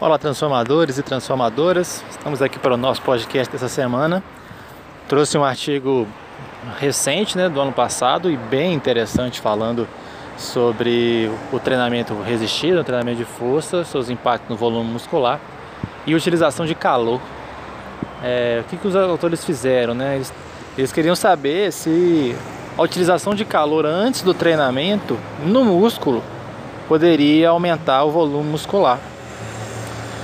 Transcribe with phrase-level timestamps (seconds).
[0.00, 2.04] Olá, transformadores e transformadoras.
[2.10, 4.24] Estamos aqui para o nosso podcast dessa semana.
[5.08, 6.04] Trouxe um artigo
[6.80, 9.86] recente, né, do ano passado e bem interessante falando
[10.36, 15.38] sobre o treinamento resistido, o treinamento de força, seus impactos no volume muscular
[16.04, 17.20] e utilização de calor.
[18.20, 20.16] É, o que, que os autores fizeram, né?
[20.16, 20.34] Eles,
[20.76, 22.34] eles queriam saber se
[22.76, 25.16] a utilização de calor antes do treinamento
[25.46, 26.20] no músculo
[26.88, 28.98] poderia aumentar o volume muscular.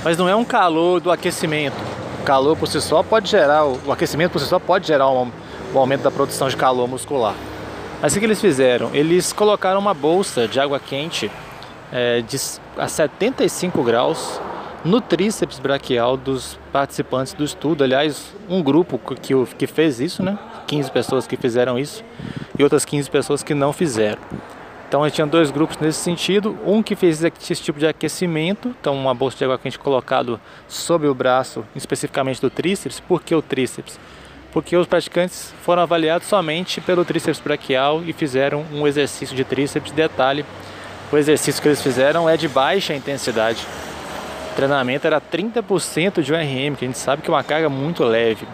[0.03, 1.75] Mas não é um calor do aquecimento.
[2.21, 5.31] O calor por si só pode gerar, o aquecimento por si só pode gerar um,
[5.73, 7.35] um aumento da produção de calor muscular.
[8.01, 8.89] Mas o que eles fizeram?
[8.93, 11.31] Eles colocaram uma bolsa de água quente
[11.91, 12.37] é, de,
[12.77, 14.41] a 75 graus
[14.83, 17.83] no tríceps braquial dos participantes do estudo.
[17.83, 20.37] Aliás, um grupo que, que fez isso, né?
[20.65, 22.03] 15 pessoas que fizeram isso
[22.57, 24.21] e outras 15 pessoas que não fizeram.
[24.91, 26.57] Então, gente tinha dois grupos nesse sentido.
[26.65, 31.07] Um que fez esse tipo de aquecimento, então uma bolsa de água quente colocado sobre
[31.07, 32.99] o braço, especificamente do tríceps.
[32.99, 33.97] Por que o tríceps?
[34.51, 39.93] Porque os praticantes foram avaliados somente pelo tríceps braquial e fizeram um exercício de tríceps.
[39.93, 40.45] Detalhe,
[41.09, 43.65] o exercício que eles fizeram é de baixa intensidade.
[44.51, 48.03] O treinamento era 30% de RM, que a gente sabe que é uma carga muito
[48.03, 48.45] leve.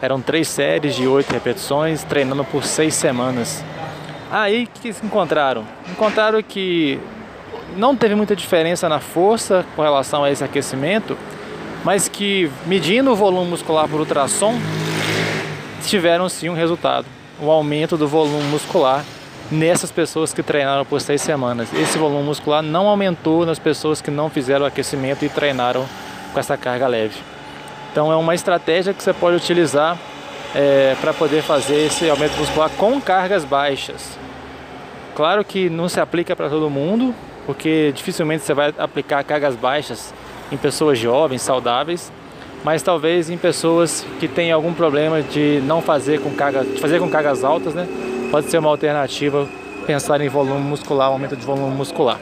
[0.00, 3.62] Eram três séries de oito repetições, treinando por seis semanas.
[4.30, 5.64] Aí o que eles encontraram?
[5.90, 6.98] Encontraram que
[7.76, 11.16] não teve muita diferença na força com relação a esse aquecimento,
[11.84, 14.54] mas que medindo o volume muscular por ultrassom,
[15.84, 17.06] tiveram sim um resultado,
[17.40, 19.04] um aumento do volume muscular
[19.50, 21.72] nessas pessoas que treinaram por seis semanas.
[21.72, 25.86] Esse volume muscular não aumentou nas pessoas que não fizeram aquecimento e treinaram
[26.32, 27.16] com essa carga leve.
[27.92, 29.96] Então é uma estratégia que você pode utilizar
[30.56, 34.18] é, para poder fazer esse aumento muscular com cargas baixas.
[35.14, 40.14] Claro que não se aplica para todo mundo, porque dificilmente você vai aplicar cargas baixas
[40.50, 42.10] em pessoas jovens, saudáveis,
[42.64, 47.00] mas talvez em pessoas que têm algum problema de não fazer com cargas, de fazer
[47.00, 47.86] com cargas altas, né?
[48.30, 49.46] Pode ser uma alternativa
[49.86, 52.18] pensar em volume muscular, aumento de volume muscular.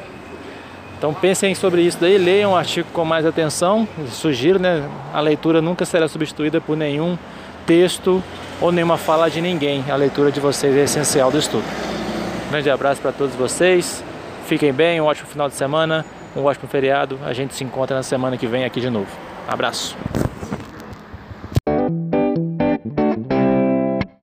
[0.99, 3.87] Então pensem sobre isso daí, leiam o artigo com mais atenção.
[4.11, 4.89] Sugiro, né?
[5.13, 7.17] A leitura nunca será substituída por nenhum
[7.67, 8.23] texto
[8.61, 9.85] ou nenhuma fala de ninguém.
[9.91, 11.65] A leitura de vocês é essencial do estudo.
[12.47, 14.03] Um grande abraço para todos vocês.
[14.47, 16.05] Fiquem bem, um ótimo final de semana,
[16.37, 17.19] um ótimo feriado.
[17.25, 19.09] A gente se encontra na semana que vem aqui de novo.
[19.49, 19.97] Abraço.